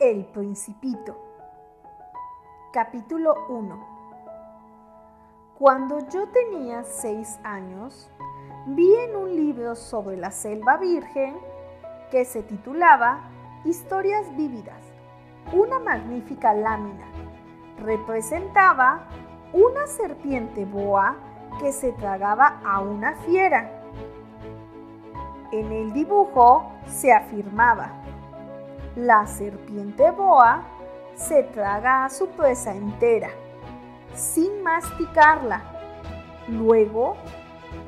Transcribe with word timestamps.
El 0.00 0.26
Principito. 0.26 1.16
Capítulo 2.72 3.34
1. 3.48 3.86
Cuando 5.58 5.98
yo 6.08 6.28
tenía 6.28 6.84
seis 6.84 7.40
años, 7.42 8.08
vi 8.66 8.94
en 8.94 9.16
un 9.16 9.34
libro 9.34 9.74
sobre 9.74 10.16
la 10.16 10.30
selva 10.30 10.76
virgen 10.76 11.36
que 12.12 12.24
se 12.24 12.44
titulaba 12.44 13.28
Historias 13.64 14.36
vívidas. 14.36 14.80
Una 15.52 15.80
magnífica 15.80 16.54
lámina 16.54 17.06
representaba 17.80 19.08
una 19.52 19.88
serpiente 19.88 20.64
boa 20.64 21.16
que 21.58 21.72
se 21.72 21.90
tragaba 21.90 22.60
a 22.64 22.78
una 22.78 23.16
fiera. 23.16 23.82
En 25.50 25.72
el 25.72 25.92
dibujo 25.92 26.70
se 26.86 27.12
afirmaba, 27.12 27.94
la 28.98 29.28
serpiente 29.28 30.10
boa 30.10 30.64
se 31.14 31.44
traga 31.44 32.04
a 32.04 32.10
su 32.10 32.28
presa 32.30 32.74
entera, 32.74 33.30
sin 34.12 34.62
masticarla. 34.64 35.62
Luego, 36.48 37.16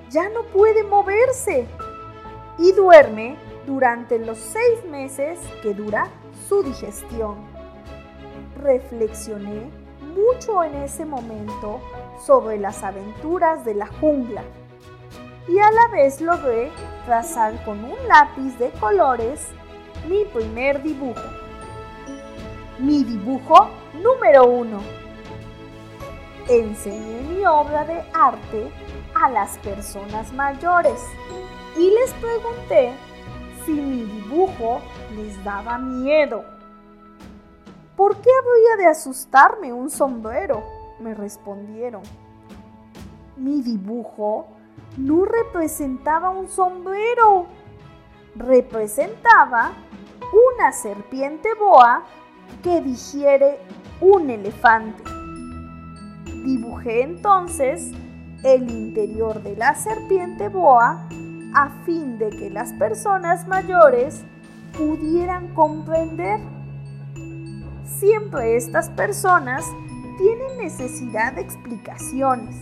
ya 0.09 0.29
no 0.29 0.45
puede 0.45 0.85
moverse 0.85 1.67
y 2.59 2.73
duerme 2.73 3.37
durante 3.67 4.21
los 4.21 4.39
seis 4.39 4.85
meses 4.89 5.41
que 5.63 5.75
dura 5.75 6.09
su 6.49 6.63
digestión. 6.63 7.39
Reflexioné 8.63 9.69
mucho 10.15 10.63
en 10.63 10.77
ese 10.77 11.05
momento 11.05 11.81
sobre 12.25 12.57
las 12.59 12.85
aventuras 12.85 13.65
de 13.65 13.75
la 13.75 13.87
jungla 13.87 14.43
y 15.49 15.59
a 15.59 15.73
la 15.73 15.89
vez 15.89 16.21
logré 16.21 16.71
trazar 17.05 17.65
con 17.65 17.85
un 17.85 17.97
lápiz 18.07 18.57
de 18.59 18.71
colores 18.79 19.49
mi 20.11 20.25
primer 20.25 20.83
dibujo. 20.83 21.23
Mi 22.81 23.05
dibujo 23.05 23.71
número 24.03 24.45
uno. 24.45 24.81
Enseñé 26.49 27.23
mi 27.29 27.47
obra 27.47 27.85
de 27.85 28.03
arte 28.13 28.73
a 29.15 29.31
las 29.31 29.57
personas 29.59 30.33
mayores 30.33 31.01
y 31.79 31.91
les 31.91 32.13
pregunté 32.15 32.93
si 33.65 33.71
mi 33.71 34.03
dibujo 34.03 34.81
les 35.15 35.45
daba 35.45 35.79
miedo. 35.79 36.45
¿Por 37.97 38.17
qué 38.17 38.31
habría 38.31 38.85
de 38.85 38.91
asustarme 38.91 39.73
un 39.73 39.91
sombrero? 39.91 40.65
me 40.99 41.15
respondieron. 41.15 42.03
Mi 43.37 43.63
dibujo 43.63 44.49
no 44.99 45.25
representaba 45.25 46.29
un 46.29 46.47
sombrero, 46.49 47.47
representaba 48.35 49.73
una 50.33 50.73
serpiente 50.73 51.49
boa 51.59 52.05
que 52.63 52.81
digiere 52.81 53.59
un 54.01 54.31
elefante. 54.31 55.03
Dibujé 56.45 57.03
entonces 57.03 57.91
el 58.43 58.71
interior 58.71 59.43
de 59.43 59.57
la 59.57 59.75
serpiente 59.75 60.49
boa 60.49 61.09
a 61.55 61.69
fin 61.85 62.19
de 62.19 62.31
que 62.31 62.49
las 62.51 62.73
personas 62.75 63.47
mayores 63.47 64.25
pudieran 64.77 65.49
comprender. 65.55 66.41
Siempre 67.85 68.57
estas 68.57 68.89
personas 68.91 69.67
tienen 70.17 70.59
necesidad 70.59 71.33
de 71.35 71.43
explicaciones. 71.43 72.57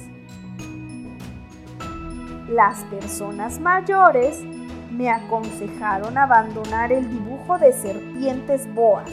Las 2.49 2.83
personas 2.85 3.61
mayores 3.61 4.43
me 4.91 5.11
aconsejaron 5.11 6.17
abandonar 6.17 6.93
el 6.93 7.09
dibujo 7.09 7.59
de 7.59 7.73
serpientes 7.73 8.73
boas, 8.75 9.11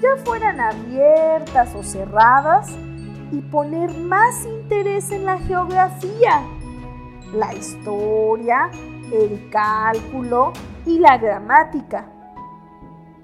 ya 0.00 0.16
fueran 0.24 0.60
abiertas 0.60 1.74
o 1.74 1.82
cerradas, 1.82 2.76
y 3.32 3.40
poner 3.40 3.92
más 3.98 4.44
interés 4.44 5.10
en 5.10 5.26
la 5.26 5.38
geografía, 5.38 6.42
la 7.32 7.52
historia, 7.54 8.70
el 9.12 9.50
cálculo 9.50 10.52
y 10.84 10.98
la 10.98 11.18
gramática. 11.18 12.06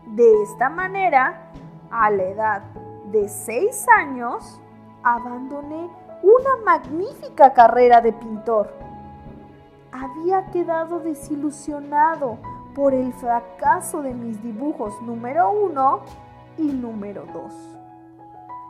De 0.06 0.42
esta 0.42 0.68
manera, 0.68 1.52
a 1.90 2.10
la 2.10 2.22
edad 2.24 2.62
de 3.12 3.28
seis 3.28 3.86
años, 3.96 4.60
abandoné 5.04 5.88
una 6.22 6.56
magnífica 6.64 7.52
carrera 7.52 8.00
de 8.00 8.12
pintor 8.12 8.72
había 10.12 10.46
quedado 10.50 11.00
desilusionado 11.00 12.38
por 12.74 12.94
el 12.94 13.12
fracaso 13.12 14.02
de 14.02 14.14
mis 14.14 14.42
dibujos 14.42 15.00
número 15.02 15.50
uno 15.50 16.00
y 16.56 16.64
número 16.64 17.24
dos. 17.32 17.52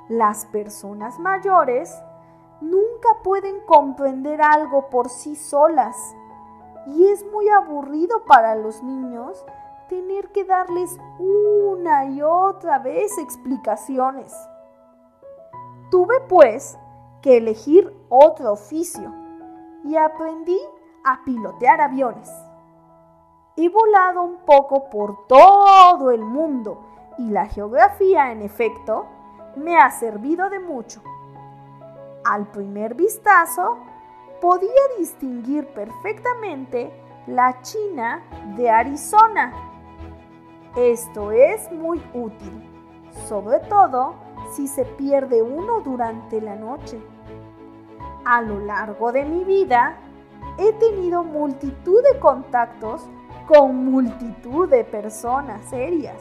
Las 0.08 0.44
personas 0.46 1.18
mayores 1.18 1.96
nunca 2.60 3.08
pueden 3.22 3.60
comprender 3.66 4.42
algo 4.42 4.88
por 4.88 5.08
sí 5.08 5.36
solas 5.36 5.96
y 6.86 7.06
es 7.06 7.24
muy 7.32 7.48
aburrido 7.48 8.24
para 8.24 8.54
los 8.54 8.82
niños 8.82 9.44
tener 9.88 10.30
que 10.32 10.44
darles 10.44 10.98
una 11.18 12.06
y 12.06 12.22
otra 12.22 12.78
vez 12.78 13.18
explicaciones. 13.18 14.34
Tuve 15.90 16.20
pues 16.28 16.78
que 17.20 17.36
elegir 17.36 17.94
otro 18.08 18.52
oficio 18.52 19.12
y 19.84 19.96
aprendí 19.96 20.58
a 21.04 21.24
pilotear 21.24 21.80
aviones. 21.80 22.30
He 23.56 23.68
volado 23.68 24.22
un 24.22 24.38
poco 24.46 24.88
por 24.88 25.26
todo 25.26 26.10
el 26.10 26.22
mundo 26.24 26.86
y 27.18 27.30
la 27.30 27.46
geografía, 27.46 28.32
en 28.32 28.42
efecto, 28.42 29.06
me 29.56 29.78
ha 29.78 29.90
servido 29.90 30.48
de 30.48 30.58
mucho. 30.58 31.02
Al 32.24 32.46
primer 32.46 32.94
vistazo, 32.94 33.78
podía 34.40 34.70
distinguir 34.98 35.66
perfectamente 35.68 36.90
la 37.26 37.60
China 37.62 38.22
de 38.56 38.70
Arizona. 38.70 39.52
Esto 40.76 41.30
es 41.30 41.70
muy 41.70 42.02
útil, 42.14 43.10
sobre 43.28 43.60
todo 43.60 44.14
si 44.52 44.66
se 44.66 44.84
pierde 44.84 45.42
uno 45.42 45.80
durante 45.80 46.40
la 46.40 46.56
noche. 46.56 47.00
A 48.24 48.40
lo 48.40 48.60
largo 48.60 49.12
de 49.12 49.24
mi 49.24 49.44
vida, 49.44 49.98
he 50.58 50.72
tenido 50.74 51.24
multitud 51.24 52.02
de 52.12 52.18
contactos 52.18 53.02
con 53.46 53.90
multitud 53.90 54.68
de 54.68 54.84
personas 54.84 55.64
serias. 55.68 56.20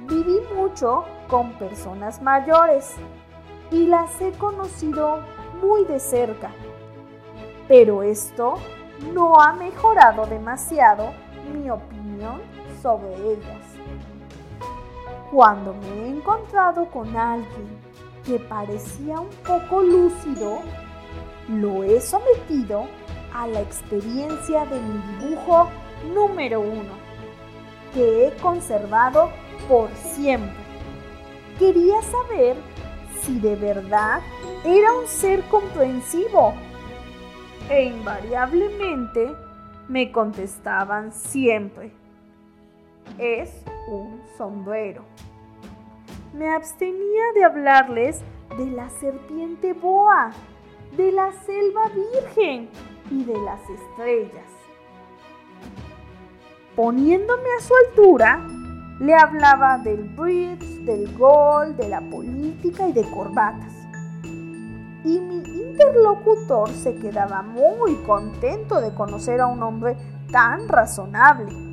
Viví 0.00 0.40
mucho 0.54 1.04
con 1.28 1.52
personas 1.54 2.20
mayores 2.22 2.94
y 3.70 3.86
las 3.86 4.20
he 4.20 4.32
conocido 4.32 5.20
muy 5.62 5.84
de 5.84 5.98
cerca. 5.98 6.50
Pero 7.68 8.02
esto 8.02 8.54
no 9.14 9.40
ha 9.40 9.52
mejorado 9.52 10.26
demasiado 10.26 11.12
mi 11.52 11.70
opinión 11.70 12.40
sobre 12.82 13.14
ellas. 13.14 13.66
Cuando 15.30 15.72
me 15.74 15.88
he 15.88 16.08
encontrado 16.08 16.86
con 16.90 17.16
alguien 17.16 17.80
que 18.24 18.38
parecía 18.38 19.18
un 19.18 19.30
poco 19.46 19.80
lúcido, 19.80 20.58
lo 21.52 21.84
he 21.84 22.00
sometido 22.00 22.86
a 23.34 23.46
la 23.46 23.60
experiencia 23.60 24.64
de 24.66 24.80
mi 24.80 25.28
dibujo 25.28 25.68
número 26.14 26.60
uno, 26.60 26.94
que 27.94 28.26
he 28.26 28.30
conservado 28.36 29.30
por 29.68 29.90
siempre. 29.94 30.62
Quería 31.58 32.00
saber 32.02 32.56
si 33.20 33.38
de 33.38 33.56
verdad 33.56 34.20
era 34.64 34.94
un 34.94 35.06
ser 35.06 35.42
comprensivo. 35.44 36.54
E 37.70 37.84
invariablemente 37.84 39.32
me 39.88 40.10
contestaban 40.10 41.12
siempre, 41.12 41.92
es 43.18 43.50
un 43.88 44.20
sombrero. 44.36 45.04
Me 46.34 46.50
abstenía 46.50 47.32
de 47.34 47.44
hablarles 47.44 48.22
de 48.56 48.66
la 48.66 48.88
serpiente 48.90 49.74
boa 49.74 50.32
de 50.96 51.10
la 51.10 51.32
selva 51.32 51.88
virgen 51.88 52.68
y 53.10 53.24
de 53.24 53.38
las 53.38 53.60
estrellas. 53.70 54.50
Poniéndome 56.76 57.48
a 57.58 57.62
su 57.62 57.74
altura, 57.88 58.46
le 59.00 59.14
hablaba 59.14 59.78
del 59.78 60.04
bridge, 60.04 60.84
del 60.84 61.16
gol, 61.16 61.76
de 61.76 61.88
la 61.88 62.00
política 62.00 62.88
y 62.88 62.92
de 62.92 63.10
corbatas. 63.10 63.72
Y 65.04 65.18
mi 65.18 65.36
interlocutor 65.36 66.70
se 66.70 66.94
quedaba 66.96 67.42
muy 67.42 67.94
contento 68.06 68.80
de 68.80 68.94
conocer 68.94 69.40
a 69.40 69.46
un 69.46 69.62
hombre 69.62 69.96
tan 70.30 70.68
razonable. 70.68 71.71